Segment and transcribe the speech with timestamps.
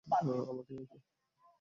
[0.07, 0.71] আমাকে
[0.73, 0.97] নিয়ে কী?